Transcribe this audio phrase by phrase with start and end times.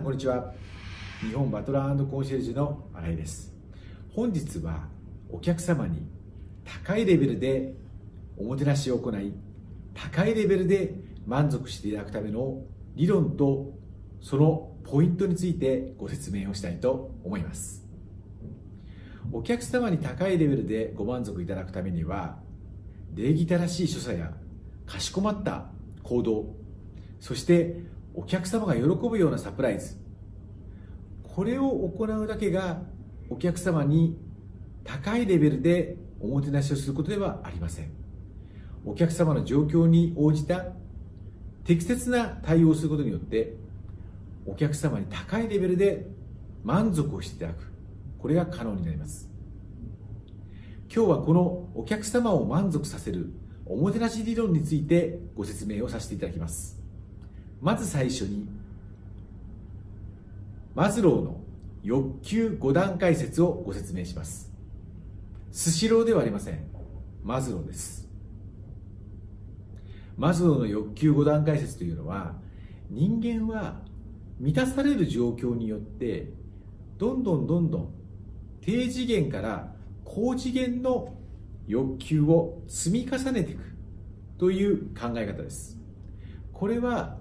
[0.00, 0.54] んこんにちは。
[1.20, 3.52] 日本バトラーコンシェルジュの新井です。
[4.14, 4.88] 本日は
[5.28, 6.08] お客様に
[6.64, 7.74] 高いレベルで
[8.38, 9.34] おもてなしを行い
[9.92, 10.94] 高いレベルで
[11.26, 12.62] 満足していただくための
[12.96, 13.74] 理論と
[14.22, 17.86] そのポイントについてご説明をしたいと思います。
[19.32, 22.38] お客様に高いレベルでご満足いただくためには
[23.14, 24.32] 礼儀正しい所作や
[24.86, 25.66] かしこまった
[26.02, 26.54] 行動
[27.20, 29.96] そしてお客様が喜ぶようなサプライズ。
[31.22, 32.82] これを行うだけが
[33.28, 34.18] お客様に
[34.84, 37.92] 高いレベルでおもてなしをすることではありません。
[38.84, 40.66] お客様の状況に応じた
[41.64, 43.54] 適切な対応をすることによって
[44.46, 46.08] お客様に高いレベルで
[46.64, 47.70] 満足をしていただく。
[48.18, 49.30] これが可能になります。
[50.92, 53.32] 今日はこのお客様を満足させる
[53.64, 56.79] おもてなし理論についてご説明をさせていただきます。
[57.60, 58.46] まず最初に
[60.74, 61.40] マズローの
[61.82, 64.50] 欲求5段階説をご説明します。
[65.50, 66.60] スシローではありません。
[67.22, 68.08] マズローです。
[70.16, 72.34] マズローの欲求5段階説というのは
[72.90, 73.80] 人間は
[74.38, 76.32] 満たされる状況によって
[76.98, 77.88] どんどんどんどん
[78.60, 79.72] 低次元から
[80.04, 81.14] 高次元の
[81.66, 83.62] 欲求を積み重ねていく
[84.38, 85.78] という考え方です。
[86.52, 87.19] これは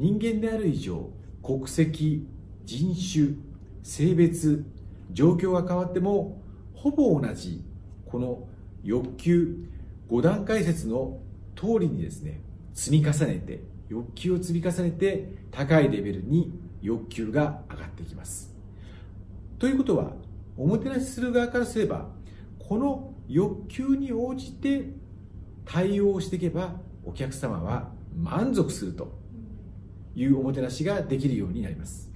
[0.00, 1.10] 人間である以上
[1.42, 2.26] 国籍
[2.64, 3.36] 人種
[3.82, 4.64] 性別
[5.12, 6.40] 状況が変わっても
[6.72, 7.62] ほぼ同じ
[8.06, 8.48] この
[8.82, 9.68] 欲求
[10.08, 11.18] 5段階説の
[11.54, 12.40] 通りにですね
[12.72, 18.54] 積み重ねて欲求を積み重ねて高いレベルに欲求が上がってきます。
[19.58, 20.12] ということは
[20.56, 22.08] おもてなしする側からすれば
[22.58, 24.94] この欲求に応じて
[25.66, 29.19] 対応していけばお客様は満足すると。
[30.14, 32.10] いうおもてなしができるようになります。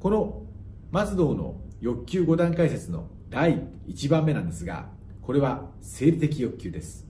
[0.00, 0.42] この
[0.90, 4.88] 松道の欲求5段階説の第1番目なんですが
[5.22, 7.06] これは生理的欲求です。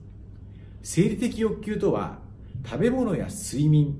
[0.81, 2.19] 生理的欲求とは
[2.65, 3.99] 食べ物や睡眠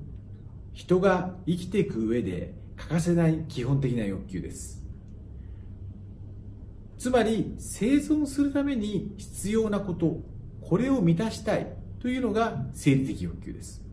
[0.74, 4.84] 人が生きていく上で欠かせない基本的な欲求です。
[6.98, 10.22] つまり生存するために必要なこと
[10.62, 11.68] これを満たしたい
[12.00, 13.85] というのが生理的欲求です。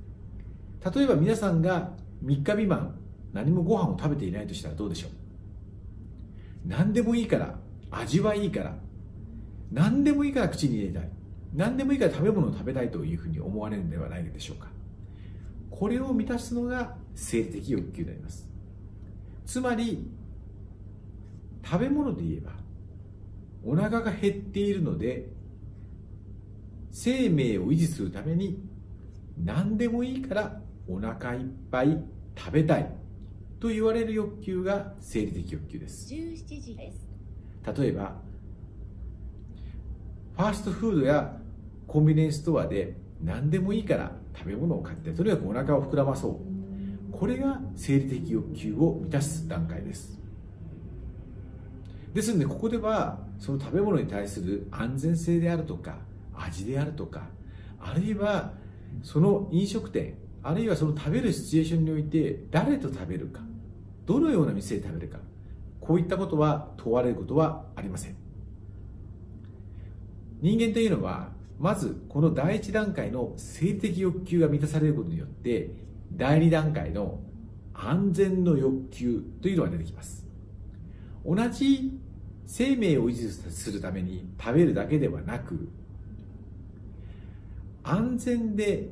[0.95, 1.91] 例えば皆さんが
[2.25, 2.99] 3日未満
[3.33, 5.11] 何もご飯を食べていないとしたらどうでしょう？
[6.67, 7.59] 何でもいいから
[7.91, 8.75] 味はいいから
[9.71, 11.09] 何でもいいから口に入れたい。
[11.55, 14.69] 何でもいいから食べ物を食べたいというふうに思われるのではないでしょうか。
[15.71, 18.49] これを満たすのが生理的欲求であります。
[19.45, 20.11] つまり
[21.65, 22.53] 食べ物で言えば
[23.65, 25.29] お腹が減っているので
[26.91, 28.59] 生命を維持するために
[29.43, 30.62] 何でもいいから
[30.95, 31.99] お腹いっぱい
[32.37, 33.03] 食べたい。
[33.61, 36.13] と言われる欲求が生理的欲求です。
[36.13, 37.09] 17時です。
[37.81, 38.17] 例えば
[40.37, 41.39] ファーストフードや
[41.87, 47.17] コンビニエンスストアで何でもいいから食べ物を買ってとにかくお腹を膨らまそう。
[47.17, 50.19] これが生理的欲求を満たす段階です。
[52.13, 55.99] ですのでここではその食べ物に対する安全性であるとか
[56.35, 57.29] 味であるとか
[57.81, 58.53] あるいは
[59.03, 63.41] その飲食店あるいはその食べるシチュエーションにおいて誰と食べるか
[64.07, 65.19] どのような店で食べるか
[65.81, 68.17] こういったことは問われることはありません。
[70.41, 75.71] 人間というのはまずこの第一段階の性的欲求が満たされることによって
[76.13, 77.21] 第二段階の
[77.73, 80.27] 安全の欲求というのが出てきます。
[81.25, 81.99] 同じ
[82.47, 85.69] 生命を維持するために食べるだけではなく
[87.85, 88.89] 安全で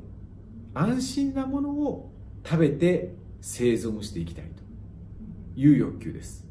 [0.74, 2.12] 安心なものを
[2.44, 4.62] 食べて生存していきたいと
[5.60, 6.46] いう欲求です。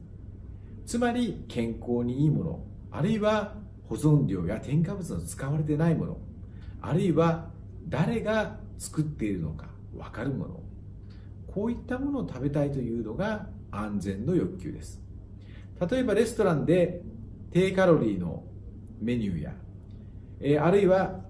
[0.86, 3.56] つまり健康にいいものあるいは
[3.88, 6.18] 保存料や添加物の使われてないもの
[6.82, 7.50] あるいは
[7.88, 10.64] 誰が作っているのか分かるもの
[11.48, 15.02] こういったものを食べたいというのが安全の欲求です。
[15.90, 17.02] 例えばレストランで
[17.52, 18.44] 低カロリーの
[19.00, 19.54] メニューや、
[20.42, 21.22] えあるいは、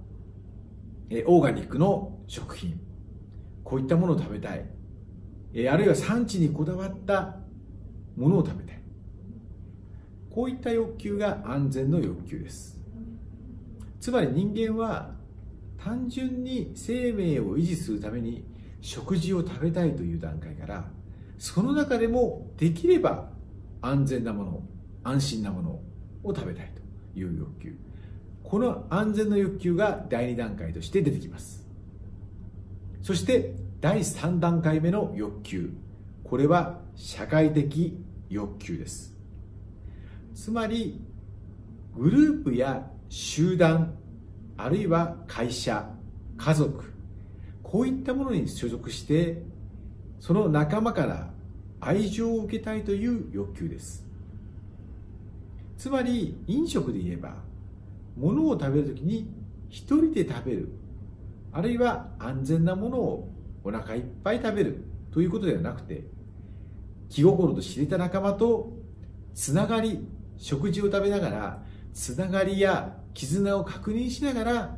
[1.09, 2.79] えオーガニックの食品。
[3.63, 4.63] こういったものを食べたい、
[5.53, 7.37] えあるいは産地にこだわった
[8.15, 8.79] ものを食べたい。
[10.29, 12.79] こういった欲求が安全の欲求です。
[13.99, 15.15] つまり人間は
[15.77, 18.45] 単純に生命を維持するために
[18.79, 20.89] 食事を食べたいという段階から
[21.37, 23.29] その中でもできれば
[23.81, 24.63] 安全なもの
[25.03, 25.69] 安心なもの
[26.23, 26.71] を食べたい
[27.13, 27.75] という欲求。
[28.43, 31.68] この安全の欲求が第2段階として出てきます。
[33.01, 35.71] そして第3段階目の欲求。
[36.23, 37.97] これは社会的
[38.29, 39.15] 欲求です。
[40.35, 41.01] つまり
[41.95, 43.95] グループや集団
[44.57, 45.89] あるいは会社
[46.37, 46.93] 家族
[47.63, 49.41] こういったものに所属して
[50.19, 51.29] その仲間から
[51.79, 54.05] 愛情を受けたいという欲求です。
[55.77, 57.35] つまり飲食で言えば
[58.17, 59.31] 物を食べるときに
[59.69, 60.69] 一人で食べる。
[61.51, 66.03] あるいは安全なものをお腹いっぱい食べるということではなくて
[67.09, 68.73] 気心と知れた仲間と
[69.33, 70.07] つながり
[70.37, 71.63] 食事を食べながら
[71.93, 74.77] つながりや絆を確認しながら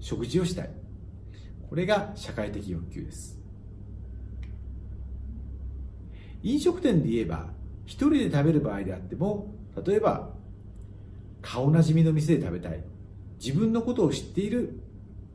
[0.00, 0.70] 食事をしたい。
[1.68, 3.38] これが社会的欲求です。
[6.42, 7.50] 飲食店で言えば
[7.84, 9.54] 一人で食べる場合であっても
[9.86, 10.30] 例えば
[11.40, 12.84] 顔なじみの店で食べたい。
[13.42, 14.81] 自分のことを知っている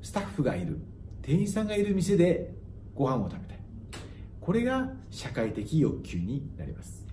[0.08, 0.80] スタッフがいる
[1.22, 2.54] 店員さんがいる店で
[2.96, 3.58] ご飯を食べたい。
[4.40, 7.06] これが社会的欲求になります。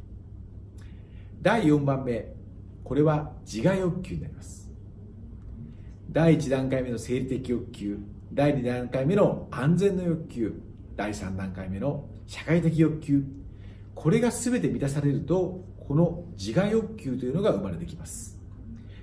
[1.43, 2.33] 第4番目
[2.85, 4.71] これは自我欲求になります。
[6.09, 7.99] 第1段階目の生理的欲求
[8.33, 10.63] 第2段階目の安全の欲求
[10.95, 13.25] 第3段階目の社会的欲求
[13.97, 18.39] これが全て満たされるとこの自我欲求というのが生まれてきます。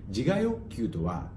[0.07, 1.29] 自我欲求とは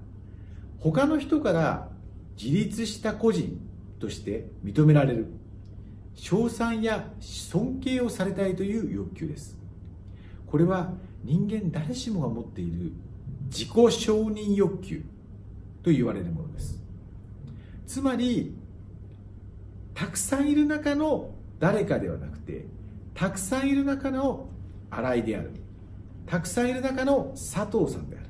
[0.79, 1.94] 他の人から
[2.41, 3.59] 自立した個人
[3.99, 5.27] として認められる。
[6.15, 9.57] 称賛や尊敬をされたいという欲求です。
[10.47, 10.93] これは
[11.23, 12.93] 人間誰しもが持っている
[13.49, 15.03] 自己承認欲求
[15.83, 16.81] と言われるものです。
[17.85, 18.55] つまり
[19.93, 22.65] たくさんいる中の誰かではなくて
[23.13, 24.47] たくさんいる中の
[24.89, 25.51] 新井である。
[26.25, 28.25] たくさんいる中の佐藤さんである。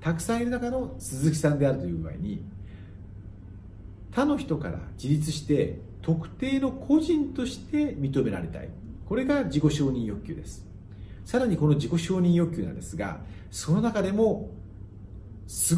[0.00, 2.44] たくさんいる中の鈴木さんであるという具合に
[4.14, 8.68] 他の人から自立して特定の個人として認められたい。
[9.08, 10.64] これが自己承認欲求です。
[11.24, 13.20] さらにこの自己承認欲求なんですが
[13.50, 14.50] その中でも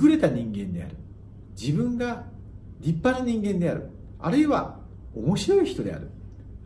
[0.03, 0.97] 優れた人間である。
[1.59, 2.25] 自分が
[2.81, 3.88] 立派な人間である。
[4.19, 4.81] あるいは
[5.15, 6.11] 面白い人である。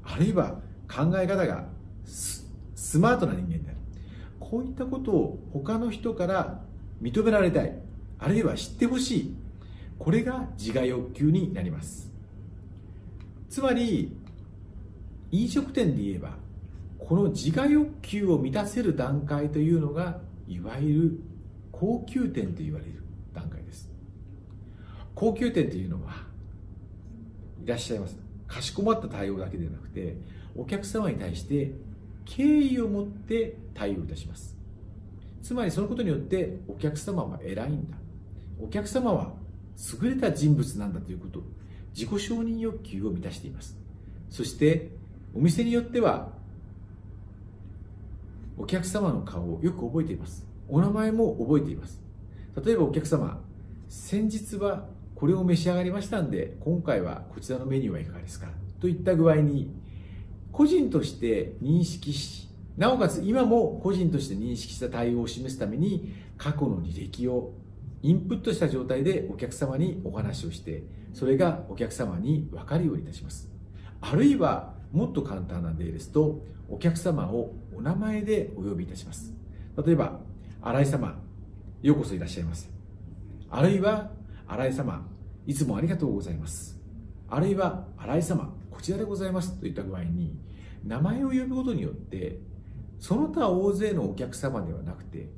[0.03, 1.67] あるいは考え方が
[2.05, 3.77] スマートな人間である。
[4.41, 6.63] こういったことを他の人から
[7.01, 7.73] 認められたい。
[8.19, 9.35] あるいは知ってほしい。
[10.01, 12.11] これが自我欲求になります。
[13.51, 14.17] つまり
[15.31, 16.37] 飲食店で言えば
[16.99, 21.21] この自我欲求を満たせる段階というのがいわゆる
[21.71, 23.03] 高級店と言われる
[23.35, 23.91] 段階です。
[25.15, 26.25] 高級店というのは
[27.63, 28.17] いらっしゃいます。
[28.49, 30.17] かしこまった対応だけでなくて
[30.57, 31.73] お客様に対して
[32.25, 34.57] 敬意を持って対応いたします。
[35.43, 37.99] つまりそのことによってお客様は偉いんだ。
[38.63, 39.40] お客様は
[40.03, 41.43] 優れた人物なんだということ。
[41.95, 43.77] 自己承認欲求を満たしています。
[44.29, 44.91] そして
[45.35, 46.33] お店によっては
[48.57, 50.47] お客様の顔をよく覚えています。
[50.69, 52.01] お名前も覚えています。
[52.65, 53.41] 例えばお客様
[53.89, 58.49] 先日はこれを召し上がりましたんで今回はこちらのメニューはいかがですか？
[58.81, 59.75] といった具合に
[60.53, 67.53] 個人として認識しなおかつ今も個人として認識した対応を示すために過去の履歴を
[68.03, 73.51] インプットした状態でお客様にお話をしてそれがお客様に分かるようにいたします。
[74.01, 79.35] あるいはもっと簡単な例ですとお客様をお名前でお呼びいたします。
[79.85, 80.21] 例えば
[80.63, 81.19] 新井様
[81.83, 82.69] ようこそいらっしゃいませ
[83.49, 84.11] あるいは
[84.47, 85.07] 新井様
[85.47, 86.79] いつもありがとうございます。
[87.29, 89.59] あるいは新井様こちらでございます。
[89.59, 90.39] といった具合に
[90.85, 92.39] 名前を呼ぶことによって
[92.99, 95.29] その他大勢のお客様ではなくて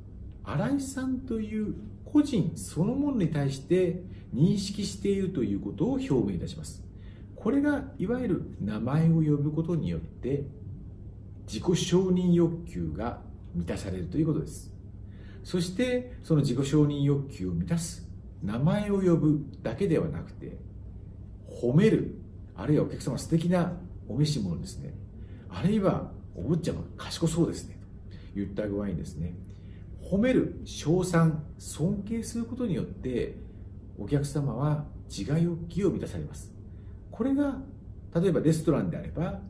[0.44, 1.74] 新井さんという
[2.12, 4.02] 個人そのものに対して
[4.34, 6.82] 認識しているということを表明いたします。
[7.34, 10.44] これがいわゆる名前を呼ぶことによって
[11.46, 13.20] 自己承認欲求が
[13.54, 14.72] 満たされるということです。
[15.42, 18.08] そしてその自己承認欲求を満たす
[18.42, 20.56] 名前を呼ぶだけではなくて
[21.48, 22.14] 褒める
[22.54, 23.72] あるいはお客様素敵な
[24.08, 24.94] お召し物ですね。
[25.48, 27.78] あるいはお坊ちゃま賢そうですね。
[28.10, 29.34] と言った具合にですね
[30.12, 33.38] 褒める称賛尊敬することによって
[33.98, 36.52] お客様は自我欲求を満たされます。
[37.10, 37.56] これが
[38.14, 39.40] 例えばレストランであれば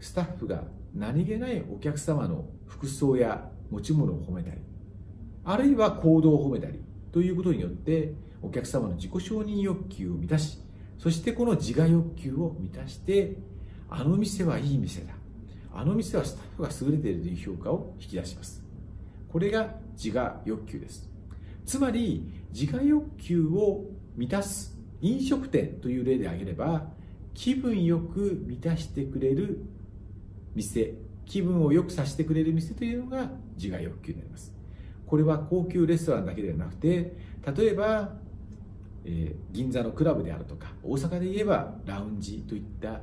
[0.00, 4.56] スタッフが何気ないお客様の服装や持ち物を褒めたり
[5.44, 6.80] あるいは行動を褒めたり
[7.12, 10.58] ということによってお客様の自己承認欲求を満たし
[10.98, 13.36] そしてこの自我欲求を満たして
[13.90, 15.12] あの店はいい店だ。
[15.74, 18.63] あの店はスタッフが優れているという評価を引き出します。
[19.34, 21.10] これが自我欲求です。
[21.66, 26.86] つまり自我欲求を満たす飲食店という例で挙げれば
[27.34, 29.58] 気分よく満たしてくれる
[30.54, 30.94] 店
[31.26, 34.54] 気分を良くさせてくれる店というのが自我欲求になります。
[35.04, 37.16] これは高級レストランだけではなくて
[37.56, 38.12] 例えば、
[39.04, 43.00] えー、銀座のクラブであるとか大阪で言えばラウンジといった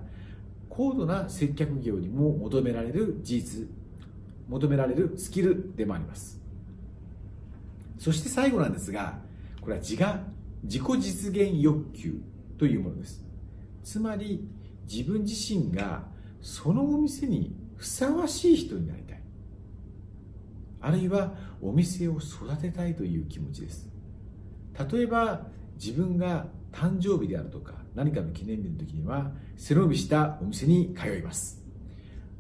[0.70, 3.81] 高度な接客業にも求められる事実
[4.52, 6.40] 求められるスキルでもあります。
[7.98, 9.20] そして最後なんですが
[9.62, 10.20] これは自我
[10.64, 12.22] 自己実現欲求
[12.58, 13.24] というものです。
[13.82, 14.46] つまり
[14.92, 16.04] 自分自身が
[16.42, 19.22] そのお店にふさわしい人になりたい。
[20.82, 23.90] あるいはお店を育てたいという気持ちです。
[24.92, 31.62] 例えば自分が誕生日であるとか何かの記念日の時には背伸びしたお店に通います。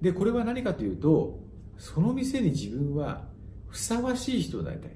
[0.01, 1.39] でこれは何かというと
[1.81, 3.23] その店に自分は
[3.67, 4.91] ふさわしい人になりたい。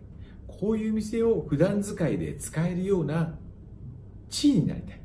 [0.47, 3.33] こういう店を普段使いで使えるような
[4.29, 5.01] 地位になりたい。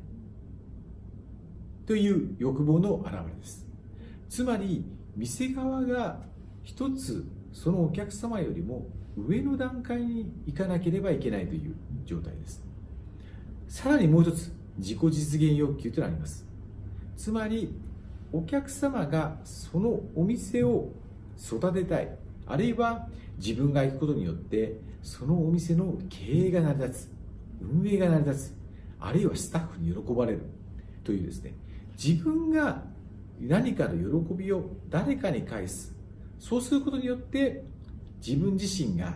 [1.87, 3.65] という欲望の表れです。
[4.29, 4.85] つまり
[5.15, 6.21] 店側が
[6.61, 8.85] 一つそのお客様よりも
[9.17, 12.63] 上の段階に行かなければいけないという状態です。
[13.67, 16.45] さらにもう一つ自己実現欲求となります。
[17.17, 17.73] つまり
[18.31, 20.91] お客様がそのお店を
[21.43, 22.17] 育てたい。
[22.45, 23.07] あるいは
[23.37, 27.11] 自分が行くことによってそのお店の経営が成り立つ。
[27.61, 28.53] 運営が成り立つ。
[28.99, 30.41] あるいはスタッフに喜ばれる。
[31.03, 31.55] というですね。
[32.03, 32.83] 自分が
[33.39, 35.95] 何かの喜びを誰かに返す。
[36.39, 37.63] そうすることによって
[38.25, 39.15] 自分自身が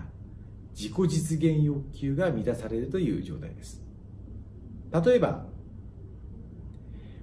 [0.76, 3.82] 自己実現欲求が満たされるという状態です。
[4.92, 5.46] 例えば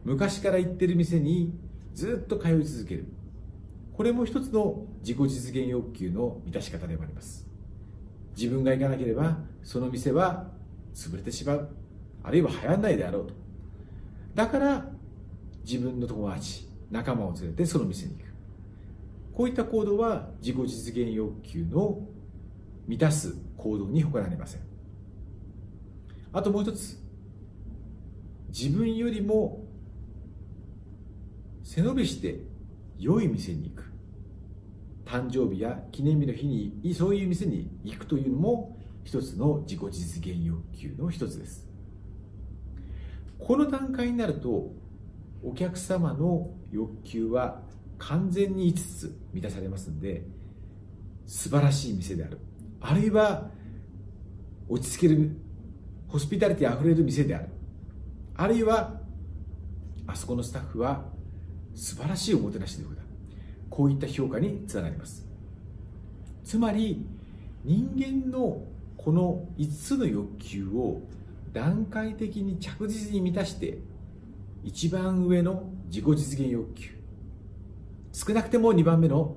[0.05, 1.55] 昔から行ってる店に
[1.95, 3.07] ずっと通い続ける。
[3.93, 7.47] これも一つの自己実現欲求の満たし方でもあります。
[8.37, 10.51] 自分が行かなければその店は
[10.95, 11.69] 潰れてしまう。
[12.23, 13.35] あるいは流行らないであろうと。
[14.35, 14.87] だから
[15.65, 18.33] 自分の友達仲間を連れてその店に行く。
[19.35, 22.01] こういった行動は自己実現欲求の
[22.87, 24.61] 満たす行動に他なりません。
[26.33, 26.99] あともう一つ
[28.49, 29.65] 自分よりも
[31.63, 32.41] 背伸びして
[32.99, 33.93] 良い店に行く。
[35.05, 41.67] 誕生日や記念日の日にそういう店に行くというのも一つの自己実現欲求の一つです。
[43.39, 44.73] この段階になると
[45.43, 47.61] お客様の欲求は
[47.99, 50.25] 完全に5つ満たされますんで
[51.27, 52.39] 素晴らしい店である。
[52.81, 53.51] あるいは
[54.69, 55.37] 落ち着ける
[56.09, 57.49] ホスピタリティあふれる店である。
[58.35, 59.01] あるいは
[60.07, 61.05] あそこのスタッフは
[61.75, 62.91] 素晴らしいおもてなしでだ
[63.71, 65.27] こういった評価につながります。
[66.45, 67.07] つまり
[67.65, 68.65] 人間の
[68.97, 71.01] この5つの欲求を
[71.53, 73.79] 段階的に着実に満たして
[74.65, 76.91] 一番上の自己実現欲求
[78.13, 79.37] 少なくても2番目の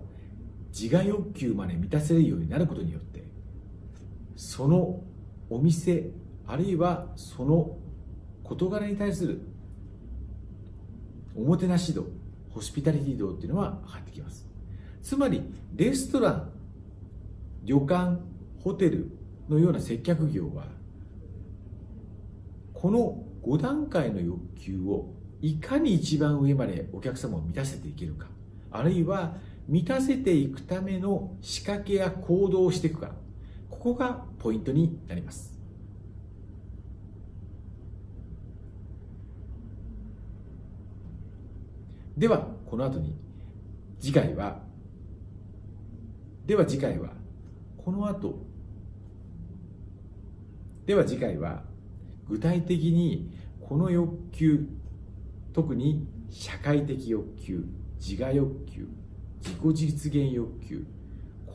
[0.78, 3.24] 自我欲求まで満たせるようになることによって
[4.36, 5.02] その
[5.50, 6.12] お店
[6.48, 7.78] あるいはその
[8.44, 9.42] 事柄に対する
[11.36, 12.06] おもてなし度
[12.56, 14.48] ホスピタリティ度っていうのは上がってきます。
[15.04, 15.44] つまり
[15.76, 16.52] レストラン
[17.66, 18.18] 旅館
[18.64, 19.12] ホテル
[19.50, 20.68] のような接客業は
[22.74, 28.28] この5段階の欲求をいかに一番上までお客様を満たせていけるか
[28.72, 29.36] あるいは
[29.68, 33.12] 満たせていくための仕掛けや行動をしていくか
[33.70, 35.55] ここがポイントになります。
[42.18, 43.16] ではこの後に
[44.00, 44.60] 次回は
[46.46, 47.10] では次回は
[47.78, 48.46] この後
[50.86, 51.64] では次回は
[52.28, 54.68] 具体的にこの欲求
[55.54, 57.66] 特に社会的欲求
[58.00, 58.88] 自我欲求
[59.42, 60.86] 自己実現欲求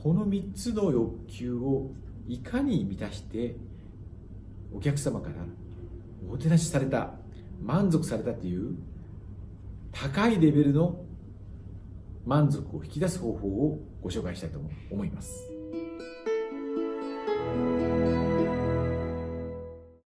[0.02, 1.90] この3つの欲求を
[2.28, 3.56] いかに満たして
[4.74, 5.34] お客様から
[6.22, 7.12] おもてなしされた
[7.62, 8.76] 満足されたという
[9.92, 11.04] 高いレベルの
[12.24, 15.50] 満足を引き出す方法をご紹介したいと思います。